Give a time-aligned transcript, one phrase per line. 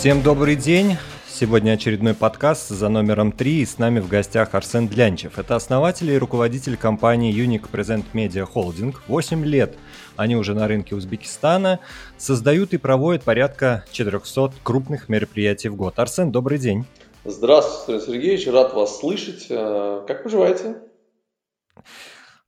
[0.00, 0.96] Всем добрый день.
[1.28, 5.38] Сегодня очередной подкаст за номером 3 и с нами в гостях Арсен Длянчев.
[5.38, 8.94] Это основатель и руководитель компании Unique Present Media Holding.
[9.08, 9.76] 8 лет
[10.16, 11.80] они уже на рынке Узбекистана,
[12.16, 15.98] создают и проводят порядка 400 крупных мероприятий в год.
[15.98, 16.86] Арсен, добрый день.
[17.26, 19.48] Здравствуйте, Сергеевич, рад вас слышать.
[19.50, 20.76] Э, как поживаете?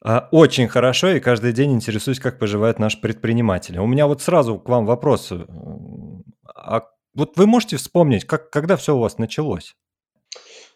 [0.00, 3.76] А, очень хорошо, и каждый день интересуюсь, как поживают наши предприниматели.
[3.76, 5.30] У меня вот сразу к вам вопрос.
[6.54, 6.80] А
[7.14, 9.74] вот вы можете вспомнить, как, когда все у вас началось?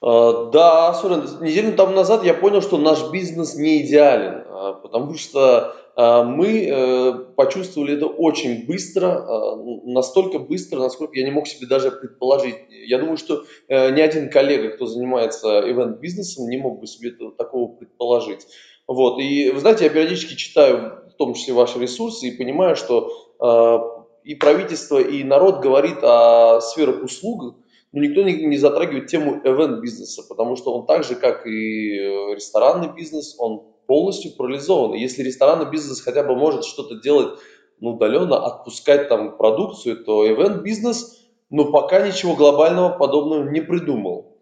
[0.02, 5.14] А, да, Сурен, неделю тому назад я понял, что наш бизнес не идеален, а, потому
[5.14, 11.66] что а, мы э, почувствовали это очень быстро, настолько быстро, насколько я не мог себе
[11.66, 12.56] даже предположить.
[12.68, 17.74] Я думаю, что э, ни один коллега, кто занимается ивент-бизнесом, не мог бы себе такого
[17.74, 18.46] предположить.
[18.87, 19.18] Вот.
[19.18, 23.96] И вы знаете, я периодически читаю в том числе ваши ресурсы и понимаю, что
[24.27, 27.55] и правительство, и народ говорит о сферах услуг,
[27.93, 32.35] но никто не, не затрагивает тему event-бизнеса, потому что он так же, как и э,
[32.35, 34.95] ресторанный бизнес, он полностью парализован.
[34.95, 37.38] Если ресторанный бизнес хотя бы может что-то делать
[37.79, 44.37] ну, удаленно, отпускать там продукцию, то event-бизнес, ну, пока ничего глобального подобного не придумал.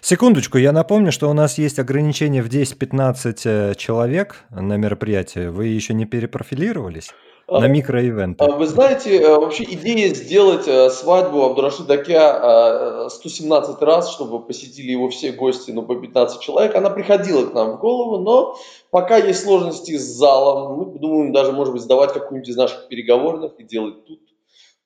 [0.00, 5.50] Секундочку, я напомню, что у нас есть ограничение в 10-15 э, человек на мероприятие.
[5.52, 7.12] Вы еще не перепрофилировались?
[7.48, 8.42] На а, микроивенты.
[8.44, 14.90] А вы знаете, э, вообще идея сделать э, свадьбу Абдурашида Дакя 117 раз, чтобы посетили
[14.90, 18.56] его все гости, ну, по 15 человек, она приходила к нам в голову, но
[18.90, 23.52] пока есть сложности с залом, мы думаем даже, может быть, сдавать какую-нибудь из наших переговорных
[23.58, 24.18] и делать тут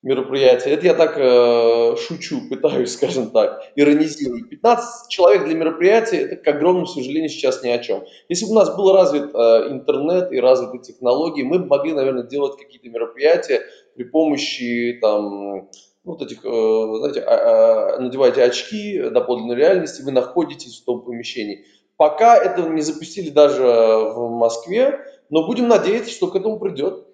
[0.02, 0.74] мероприятие.
[0.74, 4.48] Это я так э, шучу, пытаюсь, скажем так, иронизирую.
[4.48, 8.04] 15 человек для мероприятия, это, к огромному сожалению, сейчас ни о чем.
[8.28, 12.24] Если бы у нас был развит э, интернет и развиты технологии, мы бы могли, наверное,
[12.24, 13.62] делать какие-то мероприятия
[13.94, 15.68] при помощи там,
[16.04, 21.64] вот этих, э, знаете, э, надеваете очки до подлинной реальности, вы находитесь в том помещении.
[21.98, 27.06] Пока это не запустили даже в Москве, но будем надеяться, что к этому придет.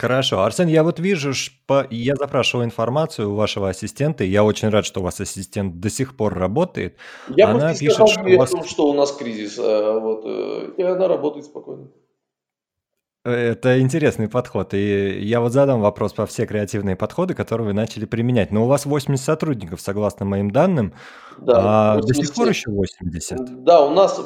[0.00, 0.44] Хорошо.
[0.44, 1.32] Арсен, я вот вижу,
[1.66, 1.84] по...
[1.90, 5.90] я запрашивал информацию у вашего ассистента, и я очень рад, что у вас ассистент до
[5.90, 6.96] сих пор работает.
[7.28, 8.54] Я она пишет, сказал, что, у вас...
[8.70, 11.88] что у нас кризис, э, вот, э, и она работает спокойно.
[13.24, 14.72] Это интересный подход.
[14.72, 18.52] И я вот задам вопрос по все креативные подходы, которые вы начали применять.
[18.52, 20.94] Но у вас 80 сотрудников, согласно моим данным.
[21.38, 23.64] Да, а до сих пор еще 80?
[23.64, 24.22] Да, у нас э,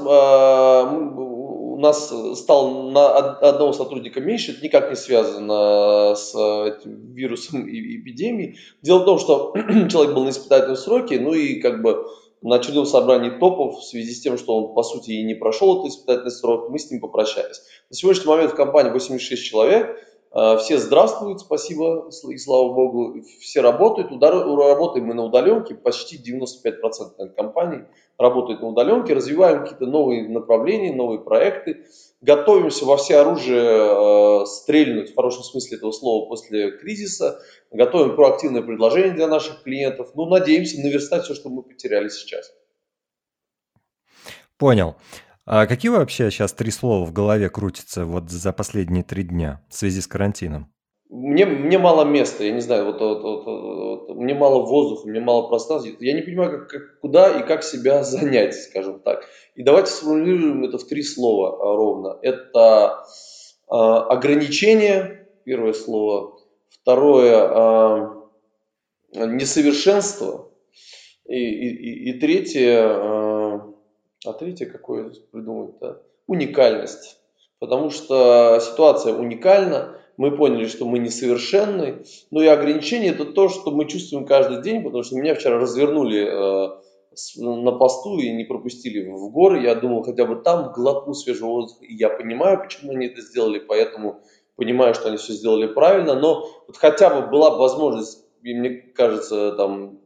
[1.82, 8.58] нас стало на одного сотрудника меньше, это никак не связано с этим вирусом и эпидемией.
[8.80, 9.52] Дело в том, что
[9.90, 12.06] человек был на испытательном сроке, ну и как бы
[12.42, 15.78] на очередном собрании топов в связи с тем, что он, по сути, и не прошел
[15.78, 17.62] этот испытательный срок, мы с ним попрощались.
[17.90, 19.96] На сегодняшний момент в компании 86 человек,
[20.32, 27.84] все здравствуют, спасибо, и слава богу, все работают, работаем мы на удаленке, почти 95% компаний
[28.18, 31.84] работает на удаленке, развиваем какие-то новые направления, новые проекты,
[32.22, 37.40] готовимся во все оружие э, стрельнуть, в хорошем смысле этого слова, после кризиса,
[37.70, 42.52] готовим проактивное предложение для наших клиентов, ну, надеемся наверстать все, что мы потеряли сейчас.
[44.56, 44.94] Понял.
[45.44, 49.74] А какие вообще сейчас три слова в голове крутятся вот за последние три дня в
[49.74, 50.72] связи с карантином?
[51.10, 55.20] Мне, мне мало места, я не знаю, вот, вот, вот, вот, мне мало воздуха, мне
[55.20, 55.92] мало пространства.
[56.00, 59.28] Я не понимаю, как, как, куда и как себя занять, скажем так.
[59.54, 62.18] И давайте сформулируем это в три слова а, ровно.
[62.22, 63.04] Это
[63.70, 66.38] э, ограничение, первое слово.
[66.70, 68.08] Второе
[69.14, 70.48] э, несовершенство.
[71.26, 73.31] И, и, и третье, э,
[74.24, 76.02] а третье какое придумать-то?
[76.26, 77.18] Уникальность.
[77.58, 82.04] Потому что ситуация уникальна мы поняли, что мы несовершенны.
[82.30, 86.26] Ну и ограничение это то, что мы чувствуем каждый день, потому что меня вчера развернули
[86.26, 86.82] э,
[87.38, 89.62] на посту и не пропустили в горы.
[89.62, 91.84] Я думал, хотя бы там глотну свежего воздуха.
[91.84, 94.20] И я понимаю, почему они это сделали, поэтому
[94.56, 96.14] понимаю, что они все сделали правильно.
[96.14, 99.98] Но вот хотя бы была бы возможность, и мне кажется, там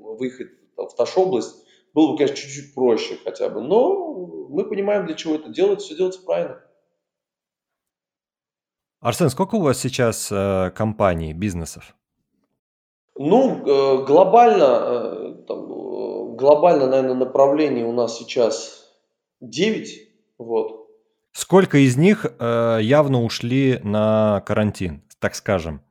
[0.00, 1.63] выехать в Таш-область,
[1.94, 3.62] было бы, конечно, чуть-чуть проще хотя бы.
[3.62, 6.60] Но мы понимаем, для чего это делать, все делается правильно.
[9.00, 11.94] Арсен, сколько у вас сейчас э, компаний, бизнесов?
[13.16, 18.90] Ну, э, глобально, э, там, э, глобально, наверное, направлений у нас сейчас
[19.40, 20.08] 9.
[20.38, 20.88] Вот.
[21.32, 25.82] Сколько из них э, явно ушли на карантин, так скажем?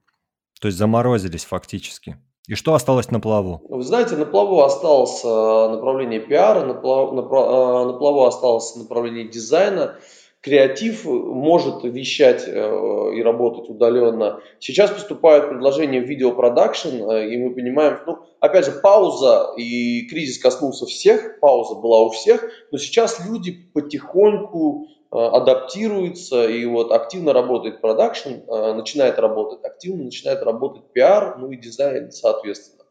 [0.60, 2.18] То есть заморозились фактически.
[2.50, 3.62] И что осталось на плаву?
[3.70, 9.30] Вы знаете, на плаву осталось э, направление пиара, на плаву, на, на плаву осталось направление
[9.30, 9.96] дизайна,
[10.42, 14.42] креатив может вещать э, и работать удаленно.
[14.60, 20.38] Сейчас поступают предложения в видеопродакшн, э, и мы понимаем, ну, опять же, пауза и кризис
[20.38, 27.34] коснулся всех, пауза была у всех, но сейчас люди потихоньку э, адаптируются, и вот активно
[27.34, 32.84] работает продакшн, начинает работать, активно начинает работать пиар, ну и дизайн, соответственно.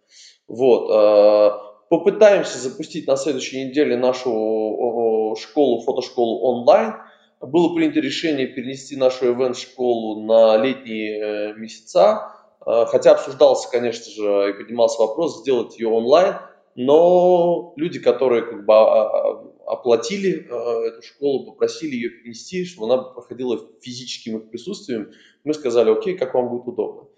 [0.49, 1.59] Вот.
[1.89, 6.95] Попытаемся запустить на следующей неделе нашу школу, фотошколу онлайн–
[7.43, 12.31] было принято решение перенести нашу ивент-школу на летние э, месяца,
[12.65, 16.37] э, хотя обсуждался, конечно же, и поднимался вопрос сделать ее онлайн,
[16.77, 22.93] но люди, которые как бы а, а, оплатили э, эту школу, попросили ее перенести, чтобы
[22.93, 25.11] она проходила физическим их присутствием,
[25.44, 27.09] мы сказали, окей, как вам будет удобно.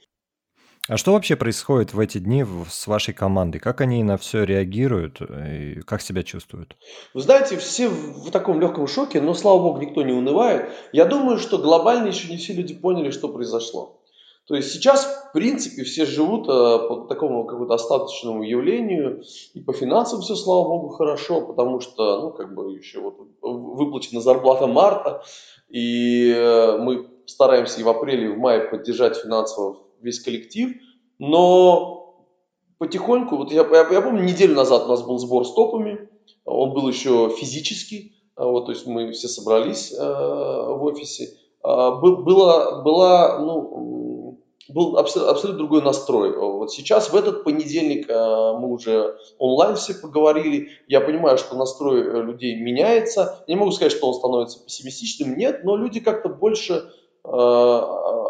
[0.86, 3.58] А что вообще происходит в эти дни с вашей командой?
[3.58, 6.76] Как они на все реагируют и как себя чувствуют?
[7.14, 10.68] Вы знаете, все в таком легком шоке, но, слава богу, никто не унывает.
[10.92, 14.03] Я думаю, что глобально еще не все люди поняли, что произошло.
[14.46, 19.22] То есть сейчас, в принципе, все живут э, по такому какому-то остаточному явлению,
[19.54, 24.20] и по финансам все, слава богу, хорошо, потому что, ну, как бы еще вот выплачена
[24.20, 25.22] зарплата марта,
[25.70, 30.72] и э, мы стараемся и в апреле, и в мае поддержать финансово весь коллектив,
[31.18, 32.28] но
[32.76, 36.10] потихоньку, вот я, я, я помню, неделю назад у нас был сбор с топами,
[36.44, 41.30] он был еще физический, а, вот, то есть мы все собрались э, в офисе,
[41.64, 44.03] э, был, было, была, ну,
[44.68, 46.36] был абсолютно, другой настрой.
[46.36, 50.70] Вот сейчас, в этот понедельник, э, мы уже онлайн все поговорили.
[50.88, 53.44] Я понимаю, что настрой э, людей меняется.
[53.46, 56.90] Не могу сказать, что он становится пессимистичным, нет, но люди как-то больше,
[57.24, 57.80] э,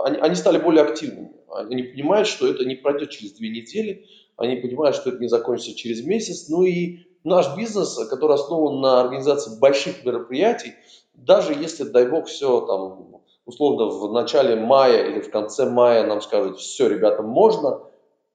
[0.04, 1.32] они, они стали более активными.
[1.50, 5.76] Они понимают, что это не пройдет через две недели, они понимают, что это не закончится
[5.76, 6.48] через месяц.
[6.48, 10.74] Ну и наш бизнес, который основан на организации больших мероприятий,
[11.14, 16.20] даже если, дай бог, все там условно в начале мая или в конце мая нам
[16.20, 17.80] скажут, все, ребята, можно,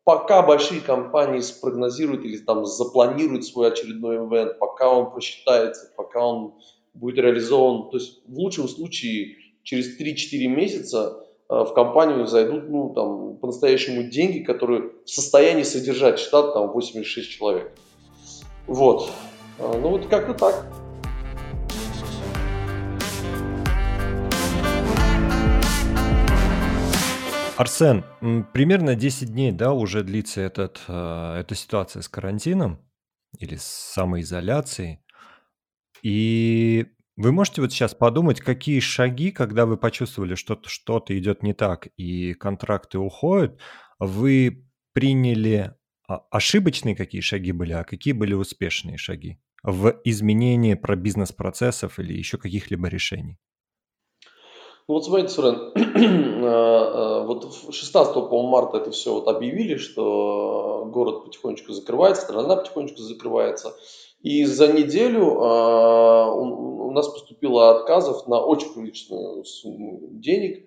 [0.03, 6.53] пока большие компании спрогнозируют или там запланируют свой очередной ивент, пока он просчитается, пока он
[6.93, 12.93] будет реализован, то есть в лучшем случае через 3-4 месяца Э, в компанию зайдут, ну,
[12.93, 17.71] там, по-настоящему деньги, которые в состоянии содержать штат, там, 86 человек.
[18.67, 19.09] Вот.
[19.57, 20.65] Э, ну, вот как-то так.
[27.59, 28.05] Арсен,
[28.53, 32.79] примерно 10 дней, да, уже длится этот, э, эта ситуация с карантином
[33.37, 35.01] или с самоизоляцией.
[36.01, 36.85] И
[37.17, 41.89] вы можете вот сейчас подумать, какие шаги, когда вы почувствовали, что что-то идет не так
[41.97, 43.59] и контракты уходят,
[43.99, 45.75] вы приняли
[46.07, 52.13] а, ошибочные какие шаги были, а какие были успешные шаги в изменении про бизнес-процессов или
[52.13, 53.37] еще каких-либо решений?
[54.89, 60.89] Ну вот смотрите, Сурен, э, э, вот 16 по марта это все вот объявили, что
[60.91, 63.75] город потихонечку закрывается, страна потихонечку закрывается.
[64.23, 70.65] И за неделю а, у нас поступило отказов на очень приличную сумму денег.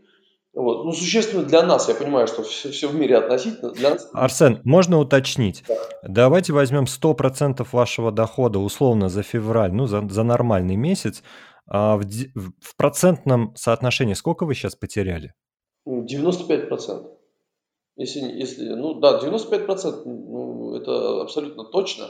[0.55, 0.85] Вот.
[0.85, 3.73] Ну, существенно для нас, я понимаю, что все, все в мире относительно.
[3.73, 4.09] Для нас...
[4.13, 5.65] Арсен, можно уточнить?
[5.67, 5.75] Да.
[6.05, 11.23] Давайте возьмем 100% вашего дохода условно за февраль, ну, за, за нормальный месяц.
[11.75, 15.33] А в, в процентном соотношении сколько вы сейчас потеряли?
[15.89, 17.11] 95%.
[17.97, 22.09] Если, если, ну да, 95% ну, это абсолютно точно.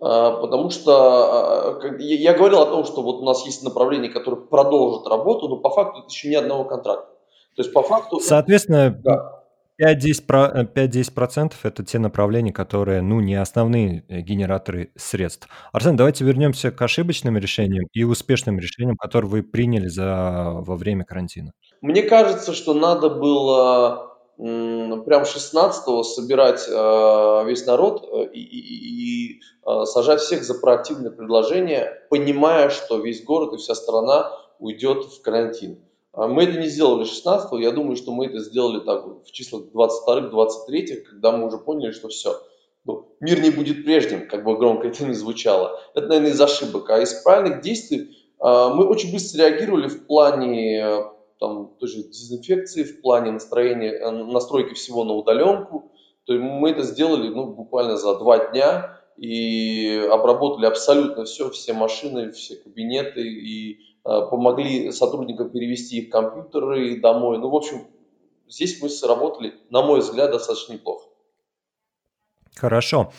[0.00, 4.40] А, потому что а, я говорил о том, что вот у нас есть направление, которое
[4.40, 7.12] продолжит работу, но по факту еще ни одного контракта.
[7.56, 8.20] То есть по факту...
[8.20, 9.33] Соответственно, да.
[9.80, 15.48] 5-10% это те направления, которые, ну, не основные э, генераторы средств.
[15.72, 21.04] Арсен, давайте вернемся к ошибочным решениям и успешным решениям, которые вы приняли за, во время
[21.04, 21.52] карантина.
[21.80, 29.40] Мне кажется, что надо было прям 16-го собирать э, весь народ э, и, и, и
[29.64, 35.22] э, сажать всех за проактивное предложение, понимая, что весь город и вся страна уйдет в
[35.22, 35.78] карантин.
[36.14, 39.64] А мы это не сделали 16-го, я думаю, что мы это сделали так в числах
[39.74, 42.40] 22-23, когда мы уже поняли, что все,
[42.84, 45.80] ну, мир не будет прежним, как бы громко это ни звучало.
[45.94, 46.90] Это, наверное, из ошибок.
[46.90, 53.32] А из правильных действий мы очень быстро реагировали в плане там тоже дезинфекции в плане
[53.32, 55.92] настроения, э, настройки всего на удаленку.
[56.24, 61.72] То есть мы это сделали ну, буквально за два дня и обработали абсолютно все, все
[61.72, 67.38] машины, все кабинеты и э, помогли сотрудникам перевести их компьютеры домой.
[67.38, 67.86] Ну, в общем,
[68.48, 71.08] здесь мы сработали, на мой взгляд, достаточно неплохо.
[72.54, 73.12] Хорошо.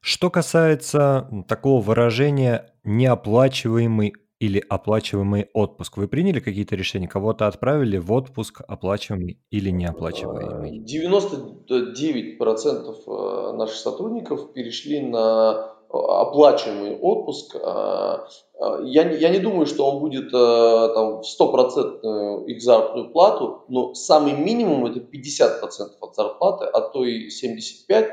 [0.00, 5.98] Что касается такого выражения неоплачиваемый или оплачиваемый отпуск?
[5.98, 7.06] Вы приняли какие-то решения?
[7.06, 10.80] Кого-то отправили в отпуск оплачиваемый или неоплачиваемый?
[10.80, 17.56] 99% э, наших сотрудников перешли на оплачиваемый отпуск.
[17.62, 18.26] А,
[18.60, 23.64] а, я, я не думаю, что он будет э, там, в 100% их заработную плату,
[23.68, 25.60] но самый минимум это 50%
[26.00, 28.08] от зарплаты, а то и 75%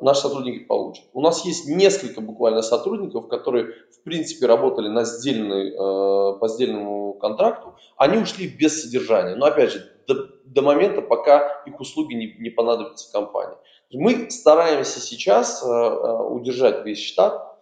[0.00, 1.04] наши сотрудники получат.
[1.12, 7.14] У нас есть несколько буквально сотрудников, которые в принципе работали на сдельный, э, по сдельному
[7.14, 9.36] контракту, они ушли без содержания.
[9.36, 10.14] Но опять же, до,
[10.44, 13.56] до момента, пока их услуги не, не понадобятся компании.
[13.94, 17.54] Мы стараемся сейчас э, э, удержать весь штат,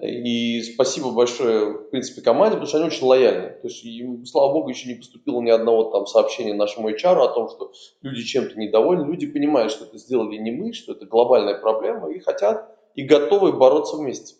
[0.00, 3.50] и спасибо большое, в принципе, команде, потому что они очень лояльны.
[3.60, 7.28] То есть, им, слава богу, еще не поступило ни одного там сообщения нашему HR о
[7.28, 9.10] том, что люди чем-то недовольны.
[9.10, 13.52] Люди понимают, что это сделали не мы, что это глобальная проблема, и хотят, и готовы
[13.52, 14.36] бороться вместе.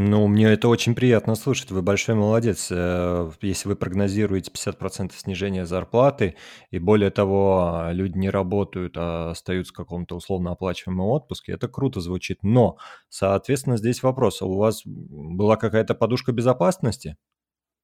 [0.00, 1.72] Ну, мне это очень приятно слушать.
[1.72, 2.68] Вы большой молодец.
[2.70, 6.36] Э, если вы прогнозируете 50% снижения зарплаты,
[6.70, 12.00] и более того, люди не работают, а остаются в каком-то условно оплачиваемом отпуске, это круто
[12.00, 12.44] звучит.
[12.44, 12.76] Но,
[13.08, 14.40] соответственно, здесь вопрос.
[14.40, 17.16] А у вас была какая-то подушка безопасности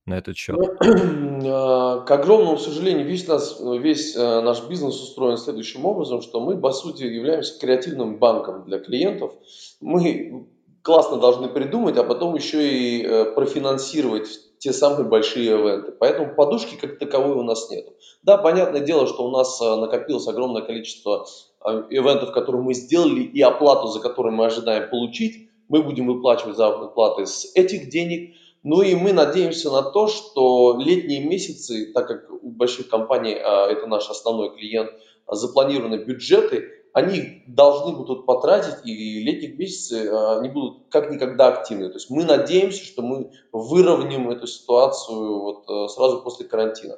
[0.06, 0.56] на этот счет?
[0.56, 6.38] Ну, а, к огромному сожалению, весь, нас, весь э, наш бизнес устроен следующим образом, что
[6.40, 9.32] мы, по сути, являемся креативным банком для клиентов.
[9.80, 10.46] Мы
[10.84, 15.92] классно должны придумать, а потом еще и э, профинансировать те самые большие ивенты.
[15.92, 17.86] Поэтому подушки как таковой у нас нет.
[18.22, 21.26] Да, понятное дело, что у нас э, накопилось огромное количество
[21.64, 26.56] э, ивентов, которые мы сделали, и оплату, за которую мы ожидаем получить, мы будем выплачивать
[26.56, 28.34] заработные платы с этих денег.
[28.62, 33.86] Ну и мы надеемся на то, что летние месяцы, так как у больших компаний, это
[33.86, 34.90] наш основной клиент,
[35.26, 41.88] запланированы бюджеты, они должны будут потратить, и летних месяцы а, они будут как никогда активны.
[41.88, 46.96] То есть мы надеемся, что мы выровняем эту ситуацию вот э, сразу после карантина.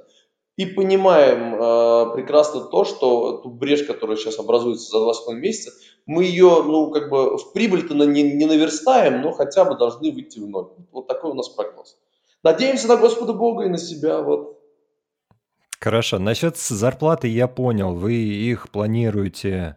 [0.59, 5.73] И понимаем э, прекрасно то, что ту брешь, которая сейчас образуется за 2,5 месяца,
[6.05, 10.39] мы ее, ну, как бы в прибыль-то не, не наверстаем, но хотя бы должны выйти
[10.39, 10.69] в ноль.
[10.93, 11.97] Вот такой у нас прогноз.
[12.43, 14.21] Надеемся на Господа Бога и на себя.
[14.21, 14.56] Вот.
[15.81, 16.19] Хорошо.
[16.19, 17.95] Насчет зарплаты я понял.
[17.95, 19.77] Вы их планируете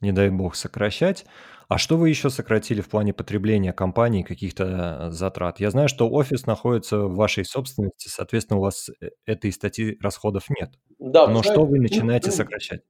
[0.00, 1.24] не дай бог, сокращать.
[1.68, 5.60] А что вы еще сократили в плане потребления компании, каких-то затрат?
[5.60, 10.44] Я знаю, что офис находится в вашей собственности, соответственно, у вас э, этой статьи расходов
[10.48, 10.70] нет.
[10.98, 12.80] Да, Но что вы начинаете сокращать?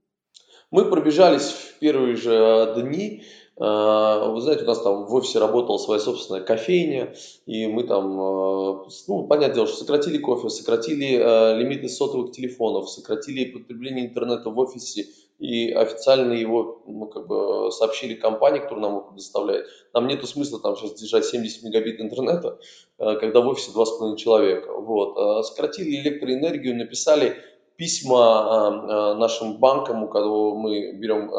[0.71, 3.25] Мы пробежались в первые же э, дни.
[3.61, 7.15] Э, вы знаете, у нас там в офисе работала своя собственная кофейня,
[7.47, 14.07] и мы там, ну, понятное дело, что сократили кофе, сократили лимиты сотовых телефонов, сократили потребление
[14.07, 15.07] интернета в офисе
[15.39, 19.67] и официально его ну, как бы сообщили компании, которая нам его предоставляет.
[19.95, 22.59] Нам нет смысла там сейчас держать 70 мегабит интернета,
[22.99, 24.73] э, когда в офисе 2,5 человека.
[24.73, 25.17] Вот.
[25.17, 27.37] Э, сократили электроэнергию, написали
[27.79, 31.31] письма э, нашим банкам, у кого мы берем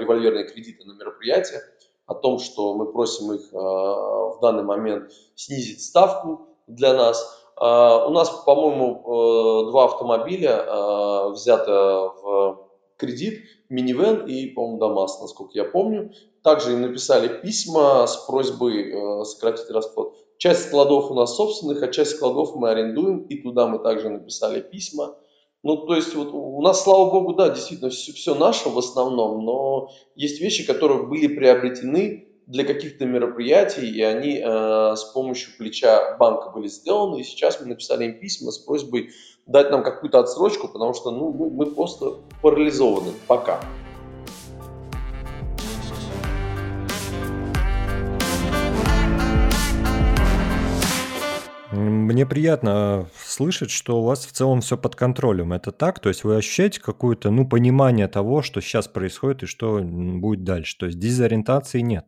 [0.00, 1.60] револьверные кредиты на мероприятия,
[2.06, 7.38] о том, что мы просим их в данный момент снизить ставку для нас.
[7.58, 16.12] У нас, по-моему, два автомобиля взято в кредит, минивэн и, по-моему, ДАМАС, насколько я помню.
[16.42, 20.14] Также им написали письма с просьбой э, сократить расход.
[20.36, 24.60] Часть складов у нас собственных, а часть складов мы арендуем, и туда мы также написали
[24.60, 25.16] письма.
[25.64, 29.44] Ну, то есть вот у нас, слава богу, да, действительно все, все наше в основном,
[29.44, 36.16] но есть вещи, которые были приобретены для каких-то мероприятий, и они э, с помощью плеча
[36.16, 39.10] банка были сделаны, и сейчас мы написали им письма с просьбой
[39.46, 43.60] дать нам какую-то отсрочку, потому что ну, мы, мы просто парализованы пока.
[52.18, 55.52] Мне приятно слышать, что у вас в целом все под контролем.
[55.52, 56.00] Это так?
[56.00, 60.76] То есть вы ощущаете какое-то ну, понимание того, что сейчас происходит и что будет дальше?
[60.78, 62.06] То есть дезориентации нет?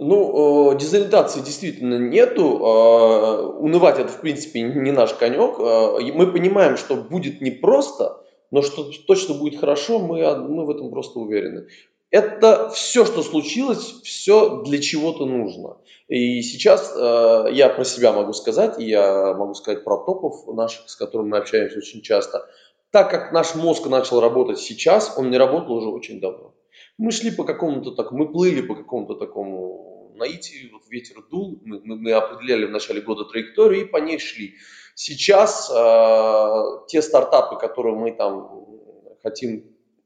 [0.00, 2.58] Ну, э, дезориентации действительно нету.
[2.58, 5.60] Э, унывать это, в принципе, не наш конек.
[5.60, 10.90] Э, мы понимаем, что будет непросто, но что точно будет хорошо, мы, мы в этом
[10.90, 11.68] просто уверены.
[12.12, 15.78] Это все, что случилось, все для чего-то нужно.
[16.08, 20.90] И сейчас э, я про себя могу сказать, и я могу сказать про топов наших,
[20.90, 22.46] с которыми мы общаемся очень часто.
[22.90, 26.54] Так как наш мозг начал работать сейчас, он не работал уже очень давно.
[26.98, 31.80] Мы шли по какому-то так, мы плыли по какому-то такому наитию, вот ветер дул, мы,
[31.82, 34.56] мы, мы определяли в начале года траекторию и по ней шли.
[34.94, 38.66] Сейчас э, те стартапы, которые мы там
[39.22, 39.64] хотим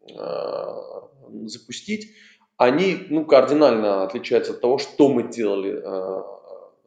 [0.09, 0.96] э,
[1.45, 2.13] запустить,
[2.57, 6.23] они ну, кардинально отличаются от того, что мы делали э,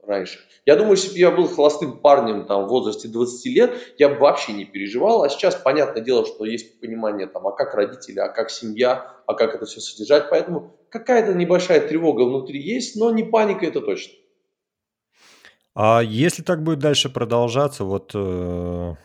[0.08, 0.40] раньше.
[0.66, 4.16] Я думаю, если бы я был холостым парнем там, в возрасте 20 лет, я бы
[4.16, 5.24] вообще не переживал.
[5.24, 9.34] А сейчас, понятное дело, что есть понимание, там, а как родители, а как семья, а
[9.36, 10.30] как это все содержать.
[10.30, 14.14] Поэтому какая-то небольшая тревога внутри есть, но не паника это точно.
[15.76, 18.96] А если так будет дальше продолжаться, вот, э,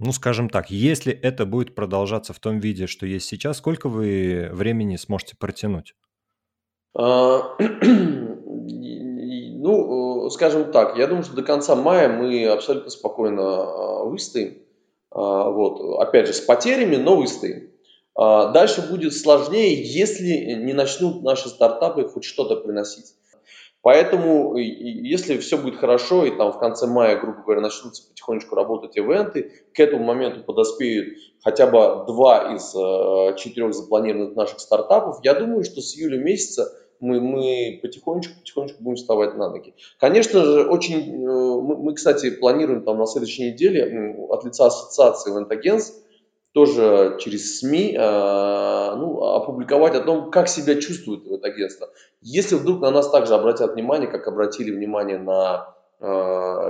[0.00, 4.48] ну, скажем так, если это будет продолжаться в том виде, что есть сейчас, сколько вы
[4.50, 5.94] времени сможете протянуть?
[6.96, 7.66] А, ну,
[10.26, 14.62] э, скажем так, я думаю, что до конца мая мы абсолютно спокойно а, выстоим.
[15.10, 17.68] А, вот, опять же, с потерями, но выстоим.
[18.16, 23.14] Дальше будет сложнее, если не начнут наши стартапы хоть что-то приносить.
[23.82, 28.96] Поэтому, если все будет хорошо, и там в конце мая, грубо говоря, начнутся потихонечку работать
[28.96, 35.32] ивенты, к этому моменту подоспеют хотя бы два из э, четырех запланированных наших стартапов, я
[35.32, 36.70] думаю, что с июля месяца
[37.00, 39.74] мы, мы потихонечку, потихонечку будем вставать на ноги.
[39.98, 45.32] Конечно же, очень, э, мы, мы, кстати, планируем там на следующей неделе от лица ассоциации
[45.32, 46.04] ивент-агентств
[46.52, 51.90] тоже через СМИ э, ну, опубликовать о том, как себя чувствует это агентство.
[52.22, 56.04] Если вдруг на нас также обратят внимание, как обратили внимание на э,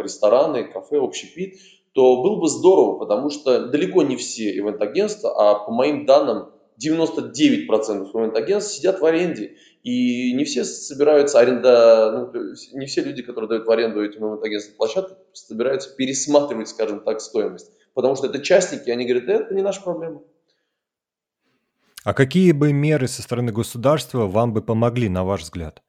[0.02, 1.54] рестораны, кафе, общепит,
[1.92, 7.66] то было бы здорово, потому что далеко не все ивент-агентства, а по моим данным 99%
[8.12, 9.56] ивент-агентств сидят в аренде.
[9.82, 14.76] И не все собираются аренда, ну, не все люди, которые дают в аренду этим ивент-агентствам
[14.76, 19.82] площадки, собираются пересматривать, скажем так, стоимость потому что это частники, они говорят, это не наша
[19.82, 20.22] проблема.
[22.04, 25.82] А какие бы меры со стороны государства вам бы помогли, на ваш взгляд?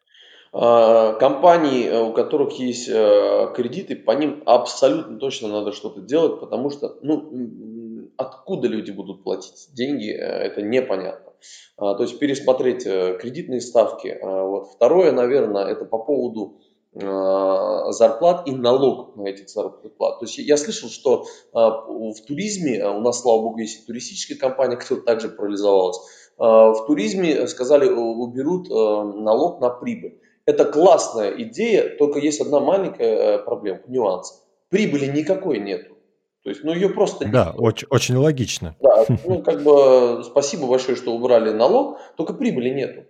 [0.53, 6.41] А, компании, э, у которых есть э, кредиты, по ним абсолютно точно надо что-то делать,
[6.41, 11.31] потому что, ну, откуда люди будут платить деньги, э, это непонятно.
[11.77, 14.09] А, то есть пересмотреть кредитные ставки.
[14.21, 14.71] А, вот.
[14.75, 16.59] Второе, наверное, это по поводу
[16.93, 20.19] зарплат и налог на эти зарплаты.
[20.19, 24.37] То есть я слышал, что э, в туризме, э, у нас, слава богу, есть туристическая
[24.37, 25.99] компания, которая также парализовалась,
[26.37, 30.19] в туризме сказали, уберут налог на прибыль.
[30.45, 34.41] Это классная идея, только есть одна маленькая проблема, нюанс.
[34.69, 35.95] Прибыли никакой нету.
[36.43, 37.33] То есть, ну, ее просто нет.
[37.33, 38.75] Да, очень, очень логично.
[38.81, 43.03] Да, ну, как бы, спасибо большое, что убрали налог, только прибыли нету.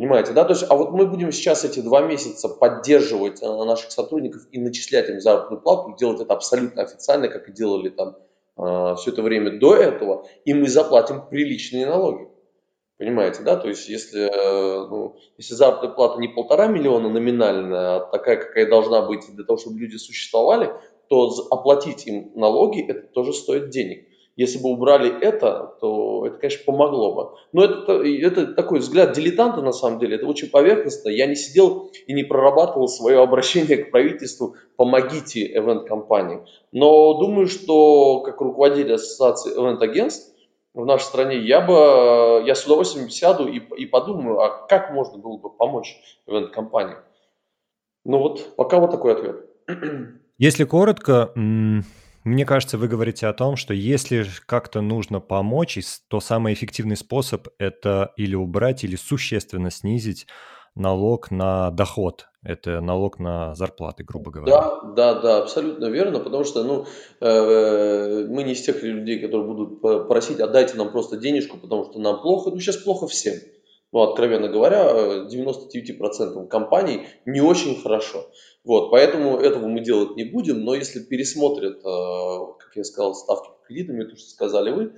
[0.00, 0.44] Понимаете, да?
[0.44, 4.58] То есть, а вот мы будем сейчас эти два месяца поддерживать э, наших сотрудников и
[4.58, 8.16] начислять им заработную плату, делать это абсолютно официально, как и делали там
[8.56, 12.28] э, все это время до этого, и мы заплатим приличные налоги.
[12.96, 13.56] Понимаете, да?
[13.56, 18.70] То есть, если, э, ну, если заработная плата не полтора миллиона номинальная, а такая, какая
[18.70, 20.70] должна быть для того, чтобы люди существовали,
[21.10, 24.06] то оплатить им налоги, это тоже стоит денег.
[24.36, 27.38] Если бы убрали это, то это, конечно, помогло бы.
[27.52, 31.10] Но это, это такой взгляд дилетанта, на самом деле, это очень поверхностно.
[31.10, 36.46] Я не сидел и не прорабатывал свое обращение к правительству «помогите event-компаниям».
[36.72, 40.34] Но думаю, что как руководитель ассоциации event-агентств
[40.72, 45.18] в нашей стране, я бы, я с удовольствием сяду и, и подумаю, а как можно
[45.18, 47.00] было бы помочь event-компаниям.
[48.04, 49.44] Ну вот, пока вот такой ответ.
[50.38, 51.32] Если коротко,
[52.30, 57.48] мне кажется, вы говорите о том, что если как-то нужно помочь, то самый эффективный способ
[57.58, 60.26] это или убрать, или существенно снизить
[60.74, 62.28] налог на доход.
[62.42, 64.52] Это налог на зарплаты, грубо говоря.
[64.52, 66.86] Да, да, да, абсолютно верно, потому что ну,
[67.20, 71.98] э, мы не из тех людей, которые будут просить, отдайте нам просто денежку, потому что
[71.98, 72.50] нам плохо.
[72.50, 73.34] Ну, сейчас плохо всем.
[73.92, 78.30] Ну, откровенно говоря, 99% компаний не очень хорошо.
[78.64, 83.48] Вот, поэтому этого мы делать не будем, но если пересмотрят, э, как я сказал, ставки
[83.48, 84.92] по кредитам, то, что сказали вы,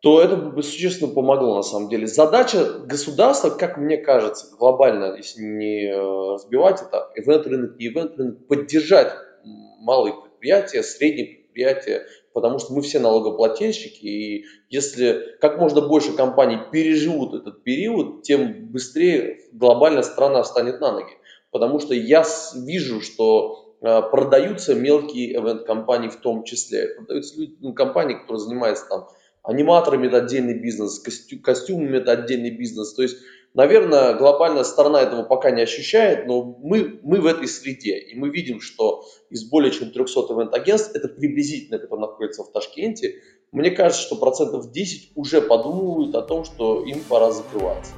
[0.00, 2.08] то это бы существенно помогло на самом деле.
[2.08, 9.12] Задача государства, как мне кажется, глобально, если не э, разбивать это, ивент-рынок, не ивент-рынок, поддержать
[9.44, 16.58] малые предприятия, средние предприятия, потому что мы все налогоплательщики, и если как можно больше компаний
[16.70, 21.12] переживут этот период, тем быстрее глобально страна встанет на ноги
[21.52, 22.24] потому что я
[22.56, 26.94] вижу, что э, продаются мелкие event-компании в том числе.
[26.96, 29.08] Продаются люди, ну, компании, которые занимаются там
[29.44, 32.94] аниматорами, это отдельный бизнес, костю, костюмами это отдельный бизнес.
[32.94, 33.18] То есть,
[33.54, 37.98] наверное, глобальная сторона этого пока не ощущает, но мы, мы в этой среде.
[37.98, 43.16] И мы видим, что из более чем 300 ивент-агентств, это приблизительно, которые находятся в Ташкенте,
[43.52, 47.92] мне кажется, что процентов 10 уже подумывают о том, что им пора закрываться.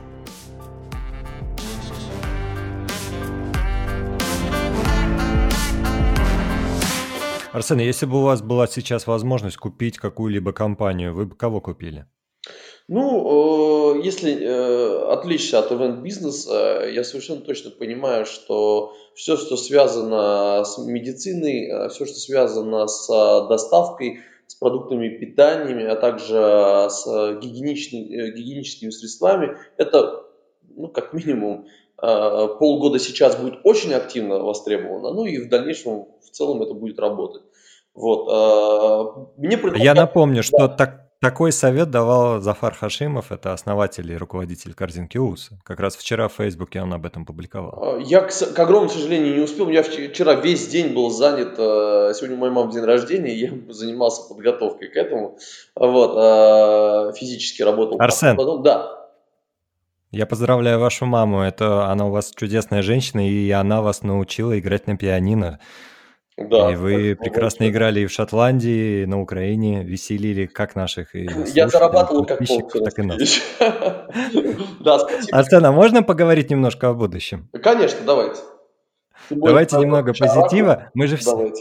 [7.52, 12.04] Арсен, если бы у вас была сейчас возможность купить какую-либо компанию, вы бы кого купили?
[12.86, 20.64] Ну, э, если э, отвлечься от ивент-бизнеса, я совершенно точно понимаю, что все, что связано
[20.64, 23.08] с медициной, э, все, что связано с
[23.48, 26.34] доставкой, с продуктами питания, а также
[26.90, 27.06] с
[27.40, 30.22] гигиеническими средствами, это,
[30.76, 31.66] ну, как минимум,
[31.96, 37.42] полгода сейчас будет очень активно востребовано, ну и в дальнейшем в целом это будет работать.
[37.94, 39.32] Вот.
[39.38, 45.16] Мне Я напомню, что так, такой совет давал Зафар Хашимов, это основатель и руководитель корзинки
[45.16, 45.50] УС.
[45.62, 47.96] Как раз вчера в Фейсбуке он об этом публиковал.
[47.96, 49.70] А, я, к, к огромному сожалению, не успел.
[49.70, 51.54] Я вчера весь день был занят.
[51.56, 55.38] Э, сегодня у моей мамы день рождения, я занимался подготовкой к этому.
[55.74, 57.96] Вот, э, физически работал.
[58.00, 58.36] Арсен.
[58.36, 59.08] Потом, да.
[60.10, 61.40] Я поздравляю вашу маму.
[61.40, 65.58] Это она у вас чудесная женщина, и она вас научила играть на пианино.
[66.36, 71.28] Да, и вы прекрасно играли и в Шотландии, и на Украине, веселили как наших и
[71.54, 73.20] Я зарабатывал как полк, так и нас.
[74.80, 75.38] Да, спасибо.
[75.38, 77.48] Арсен, а можно поговорить немножко о будущем?
[77.62, 78.40] Конечно, давайте.
[79.30, 80.90] Давайте немного позитива.
[80.92, 81.52] Мы же все,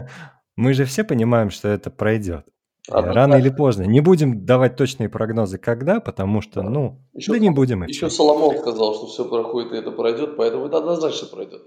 [0.56, 2.46] мы же все понимаем, что это пройдет.
[2.88, 3.82] Рано или поздно.
[3.82, 7.82] Не будем давать точные прогнозы, когда, потому что, ну, еще, да не будем.
[7.84, 11.62] Еще Соломон сказал, что все проходит и это пройдет, поэтому это однозначно пройдет.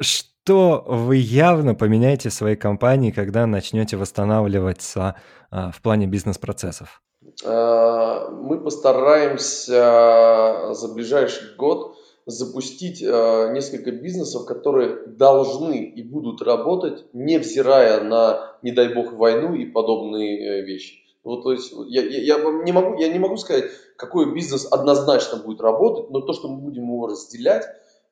[0.00, 5.14] Что вы явно поменяете в своей компании, когда начнете восстанавливаться
[5.50, 7.00] а, в плане бизнес-процессов?
[7.44, 17.04] А, мы постараемся за ближайший год запустить а, несколько бизнесов, которые должны и будут работать,
[17.12, 21.02] невзирая на, не дай бог, войну и подобные э, вещи.
[21.24, 25.38] Вот, то есть я, я, я, не могу, я не могу сказать, какой бизнес однозначно
[25.38, 27.64] будет работать, но то, что мы будем его разделять,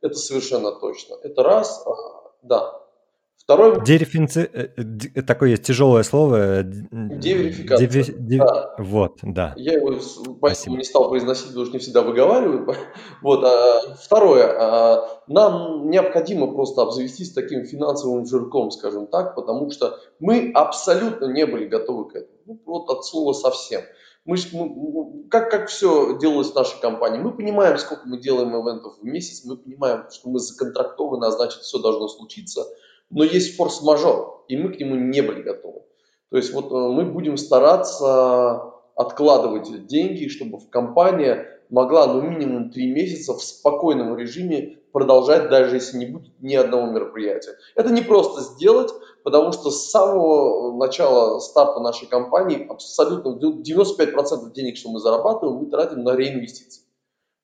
[0.02, 1.16] это совершенно точно.
[1.22, 1.84] Это раз.
[2.42, 2.80] Да.
[3.50, 3.84] Второй...
[3.84, 4.48] Дерифинци...
[4.52, 6.62] Э, э, такое есть тяжелое слово.
[6.62, 7.88] Деверификация.
[7.88, 8.14] Деви...
[8.16, 8.40] Дев...
[8.40, 8.74] Да.
[8.78, 9.54] Вот, да.
[9.56, 9.94] Я его
[10.40, 12.68] поэтому не стал произносить, потому что не всегда выговариваю.
[13.22, 13.42] Вот.
[13.42, 14.46] А, второе.
[14.56, 21.44] А, нам необходимо просто обзавестись таким финансовым жирком, скажем так, потому что мы абсолютно не
[21.44, 22.38] были готовы к этому.
[22.46, 23.80] Ну, вот от слова совсем.
[24.24, 24.36] Мы,
[25.30, 27.18] как, как все делалось в нашей компании?
[27.18, 31.62] Мы понимаем, сколько мы делаем ивентов в месяц, мы понимаем, что мы законтрактованы, а значит
[31.62, 32.66] все должно случиться,
[33.08, 35.82] но есть форс-мажор, и мы к нему не были готовы.
[36.30, 42.70] То есть вот э, мы будем стараться откладывать деньги, чтобы в компания могла ну минимум
[42.70, 47.56] три месяца в спокойном режиме продолжать, даже если не будет ни одного мероприятия.
[47.74, 48.90] Это не просто сделать,
[49.22, 55.66] потому что с самого начала старта нашей компании абсолютно 95% денег, что мы зарабатываем, мы
[55.70, 56.82] тратим на реинвестиции.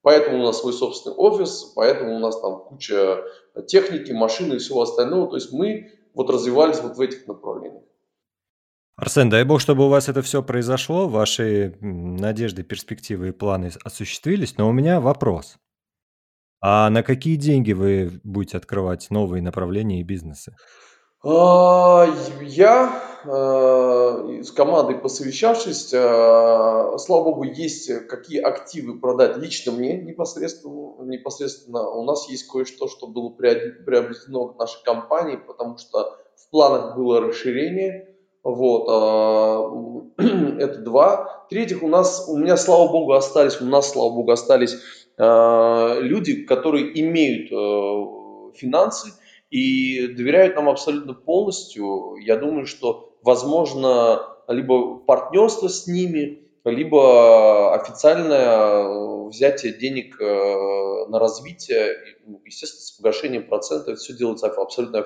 [0.02, 3.24] Поэтому у нас свой собственный офис, поэтому у нас там куча
[3.66, 5.28] техники, машины и всего остального.
[5.28, 7.82] То есть мы вот развивались вот в этих направлениях.
[8.96, 14.56] Арсен, дай бог, чтобы у вас это все произошло, ваши надежды, перспективы и планы осуществились.
[14.56, 15.56] Но у меня вопрос.
[16.62, 20.56] А на какие деньги вы будете открывать новые направления и бизнесы?
[21.22, 22.06] А,
[22.40, 31.04] я э, с командой посовещавшись, э, слава богу, есть какие активы продать лично мне непосредственно.
[31.04, 31.86] непосредственно.
[31.86, 37.20] У нас есть кое-что, что было приобретено в нашей компании, потому что в планах было
[37.20, 38.15] расширение.
[38.48, 40.22] Вот, а,
[40.60, 41.46] это два.
[41.50, 44.76] третьих у нас, у меня, слава богу, остались, у нас, слава богу, остались
[45.18, 49.08] а, люди, которые имеют э, финансы
[49.50, 52.14] и доверяют нам абсолютно полностью.
[52.20, 61.96] Я думаю, что возможно либо партнерство с ними, либо официальное взятие денег э, на развитие,
[62.24, 65.00] ну, естественно, с погашением процентов, все делается абсолютно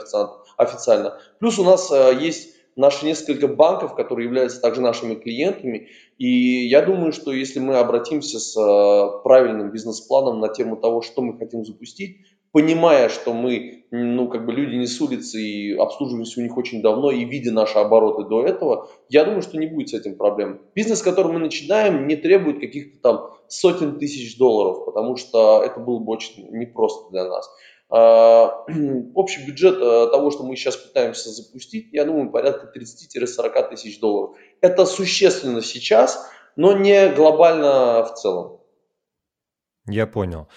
[0.59, 1.19] официально.
[1.39, 5.89] Плюс у нас э, есть наши несколько банков, которые являются также нашими клиентами.
[6.19, 11.23] И я думаю, что если мы обратимся с э, правильным бизнес-планом на тему того, что
[11.23, 12.19] мы хотим запустить,
[12.53, 16.83] понимая, что мы, ну, как бы люди не с улицы и обслуживаемся у них очень
[16.83, 20.61] давно, и видя наши обороты до этого, я думаю, что не будет с этим проблем.
[20.75, 25.99] Бизнес, который мы начинаем, не требует каких-то там сотен тысяч долларов, потому что это было
[25.99, 27.49] бы очень непросто для нас.
[27.91, 28.65] А,
[29.15, 34.37] общий бюджет э, того, что мы сейчас пытаемся запустить, я думаю, порядка 30-40 тысяч долларов.
[34.61, 38.61] Это существенно сейчас, но не глобально в целом.
[39.89, 40.49] Я понял.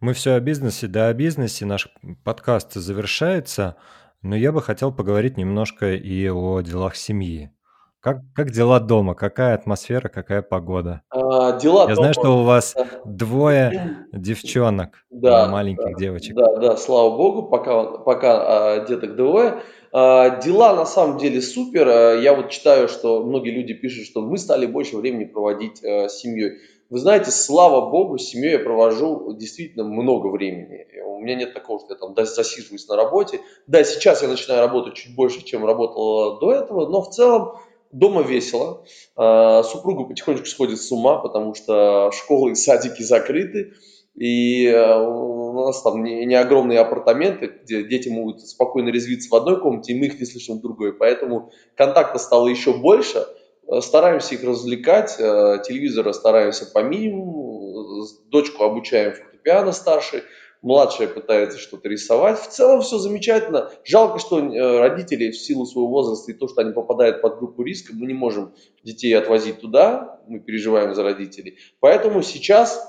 [0.00, 1.66] Мы все о бизнесе, да о бизнесе.
[1.66, 1.88] Наш
[2.24, 3.76] подкаст завершается,
[4.22, 7.50] но я бы хотел поговорить немножко и о делах семьи.
[8.00, 9.14] Как, как дела дома?
[9.14, 11.02] Какая атмосфера, какая погода?
[11.10, 11.96] А, дела Я дома.
[11.96, 16.36] знаю, что у вас Да, двое девчонок, да, маленьких да, девочек.
[16.36, 19.62] да, да, слава богу, пока, пока а, деток двое.
[19.90, 21.88] А, дела на самом деле супер.
[21.88, 26.08] А, Я вот читаю, что многие люди пишут, что мы стали больше времени проводить а,
[26.08, 26.58] с семьей.
[26.90, 30.86] Вы знаете, слава богу, с семьей я провожу действительно много времени.
[31.04, 33.40] У меня нет такого, что я там засиживаюсь на работе.
[33.66, 37.58] Да, сейчас я начинаю работать чуть больше, чем работал до этого, но в целом
[37.92, 38.84] дома весело.
[39.16, 43.72] А, Супруга потихонечку сходит с ума, потому что школы и садики закрыты.
[44.14, 49.34] И э, у нас там не, не огромные апартаменты, где дети могут спокойно резвиться в
[49.34, 50.92] одной комнате, и мы их не слышим в другой.
[50.92, 53.24] Поэтому контакта стало еще больше.
[53.68, 60.22] Э, Стараемся их развлекать, э, телевизора стараемся по минимуму, дочку обучаем фортепиано старший,
[60.62, 62.38] младшая пытается что-то рисовать.
[62.40, 63.70] В целом все замечательно.
[63.84, 67.62] Жалко, что э, родители в силу своего возраста и то, что они попадают под группу
[67.62, 71.58] риска, мы не можем детей отвозить туда, мы переживаем за родителей.
[71.80, 72.80] Поэтому сейчас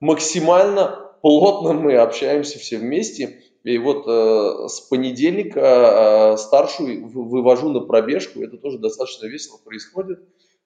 [0.00, 3.40] максимально плотно мы общаемся все вместе.
[3.64, 8.40] И вот э, с понедельника э, старшую вывожу на пробежку.
[8.40, 10.20] Это тоже достаточно весело происходит.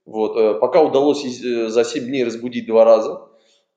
[0.05, 3.30] Вот, э, пока удалось э, за 7 дней разбудить два раза.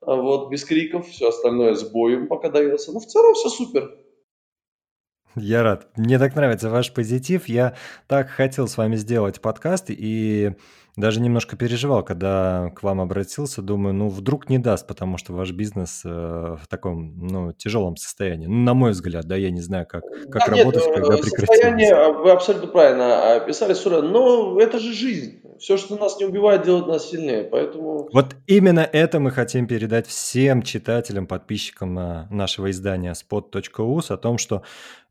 [0.05, 2.91] А Вот, без криков, все остальное с боем пока дается.
[2.91, 3.91] Ну, в целом все супер.
[5.35, 5.87] Я рад.
[5.97, 7.47] Мне так нравится ваш позитив.
[7.47, 7.75] Я
[8.07, 10.51] так хотел с вами сделать подкаст и
[10.95, 13.62] даже немножко переживал, когда к вам обратился.
[13.62, 18.45] Думаю, ну вдруг не даст, потому что ваш бизнес э, в таком, ну, тяжелом состоянии.
[18.45, 21.17] Ну, на мой взгляд, да, я не знаю, как, как Да нет, работать, когда э,
[21.17, 21.49] прекратилось.
[21.49, 25.41] состояние, а, вы абсолютно правильно описали, Сурен, но это же жизнь.
[25.60, 27.43] Все, что нас не убивает, делает нас сильнее.
[27.43, 34.17] Поэтому Вот именно это мы хотим передать всем читателям, подписчикам на нашего издания spot.us о
[34.17, 34.63] том, что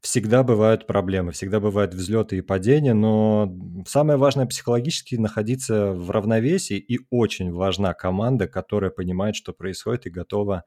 [0.03, 3.53] всегда бывают проблемы, всегда бывают взлеты и падения, но
[3.87, 10.11] самое важное психологически находиться в равновесии, и очень важна команда, которая понимает, что происходит и
[10.11, 10.64] готова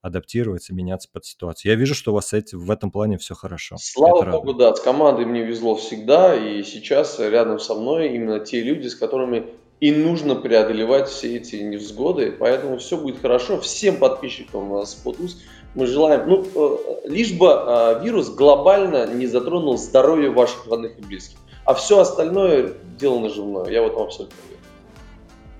[0.00, 1.72] адаптироваться, меняться под ситуацию.
[1.72, 3.76] Я вижу, что у вас в этом плане все хорошо.
[3.78, 4.58] Слава Это богу, радует.
[4.58, 8.94] да, с командой мне везло всегда, и сейчас рядом со мной именно те люди, с
[8.94, 9.46] которыми
[9.80, 13.60] и нужно преодолевать все эти невзгоды, поэтому все будет хорошо.
[13.60, 15.36] Всем подписчикам э, Spot.us
[15.74, 21.02] мы желаем, ну, э, лишь бы э, вирус глобально не затронул здоровье ваших родных и
[21.02, 24.62] близких, а все остальное дело наживное, я в этом абсолютно уверен.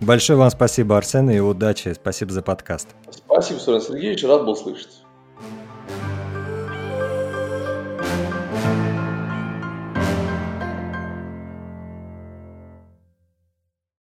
[0.00, 1.92] Большое вам спасибо, Арсен, и удачи.
[1.94, 2.88] Спасибо за подкаст.
[3.10, 5.03] Спасибо, Сурен Сергеевич, рад был слышать.